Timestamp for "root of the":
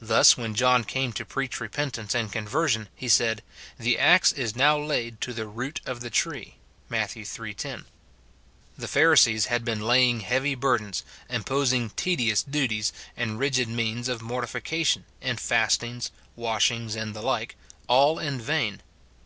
5.46-6.08